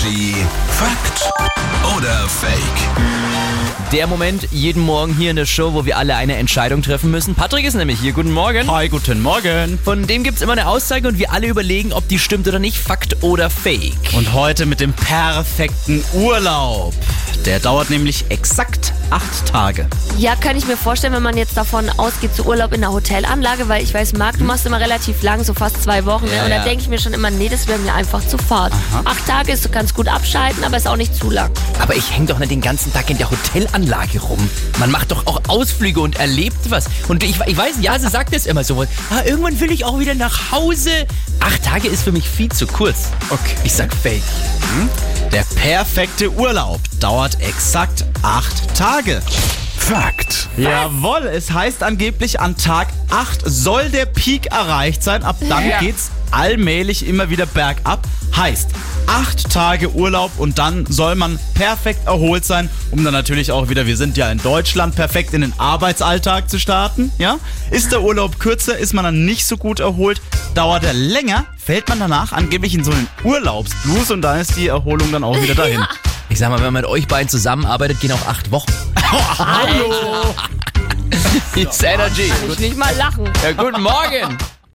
[0.00, 0.34] Energy
[0.68, 1.30] Fakt
[1.96, 3.92] oder Fake?
[3.92, 7.34] Der Moment jeden Morgen hier in der Show, wo wir alle eine Entscheidung treffen müssen.
[7.34, 8.12] Patrick ist nämlich hier.
[8.12, 8.70] Guten Morgen.
[8.70, 9.78] Hi, guten Morgen.
[9.84, 12.78] Von dem gibt's immer eine Aussage und wir alle überlegen, ob die stimmt oder nicht.
[12.78, 14.14] Fakt oder Fake.
[14.14, 16.94] Und heute mit dem perfekten Urlaub.
[17.46, 19.86] Der dauert nämlich exakt acht Tage.
[20.18, 23.68] Ja, kann ich mir vorstellen, wenn man jetzt davon ausgeht, zu Urlaub in einer Hotelanlage,
[23.68, 26.26] weil ich weiß, Marc, du machst immer relativ lang, so fast zwei Wochen.
[26.26, 26.36] Ne?
[26.36, 26.64] Ja, und da ja.
[26.64, 28.72] denke ich mir schon immer, nee, das wäre mir einfach zu fad.
[29.04, 31.50] Acht Tage ist, du kannst gut abschalten, aber ist auch nicht zu lang.
[31.78, 34.50] Aber ich hänge doch nicht den ganzen Tag in der Hotelanlage rum.
[34.78, 36.86] Man macht doch auch Ausflüge und erlebt was.
[37.08, 38.82] Und ich, ich weiß, ja, sie sagt es immer so.
[39.10, 40.90] Ah, irgendwann will ich auch wieder nach Hause.
[41.40, 43.08] Acht Tage ist für mich viel zu kurz.
[43.30, 43.56] Okay.
[43.64, 44.22] Ich sag Fake.
[45.32, 49.22] Der perfekte Urlaub dauert exakt acht Tage.
[49.76, 50.48] Fakt.
[50.56, 55.22] Jawohl, es heißt angeblich, an Tag 8 soll der Peak erreicht sein.
[55.22, 55.78] Ab dann Ja.
[55.78, 58.06] geht's allmählich immer wieder bergab.
[58.36, 58.70] Heißt,
[59.06, 63.86] acht Tage Urlaub und dann soll man perfekt erholt sein, um dann natürlich auch wieder,
[63.86, 67.10] wir sind ja in Deutschland, perfekt in den Arbeitsalltag zu starten.
[67.18, 67.38] Ja?
[67.70, 70.20] Ist der Urlaub kürzer, ist man dann nicht so gut erholt.
[70.54, 74.66] Dauert er länger, fällt man danach angeblich in so einen Urlaubsblues und dann ist die
[74.66, 75.80] Erholung dann auch wieder dahin.
[76.28, 78.72] Ich sag mal, wenn man mit euch beiden zusammenarbeitet, gehen auch acht Wochen.
[79.38, 80.32] Hallo!
[81.56, 82.28] It's Energy.
[82.28, 83.28] Kann ich nicht mal lachen.
[83.42, 84.38] Ja, guten Morgen.